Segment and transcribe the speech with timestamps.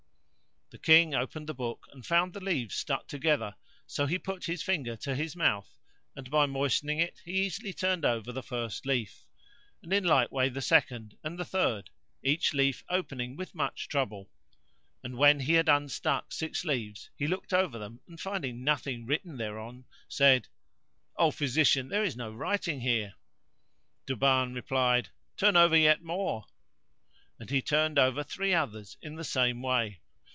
[0.73, 4.63] The King opened the book, and found the leaves stuck together; so he put his
[4.63, 5.77] finger to his mouth
[6.15, 9.25] and, by moistening it, he easily turned over the first leaf,
[9.83, 11.89] and in like way the second, and the third,
[12.23, 14.31] each leaf opening with much trouble;
[15.03, 19.35] and when he had unstuck six leaves he looked over them and, finding nothing written
[19.35, 20.47] thereon, said,
[21.17, 23.15] "O physician, there is no writing here!"
[24.07, 26.45] Duban re plied, "Turn over yet more;"
[27.37, 29.97] and he turned over three others in the same way.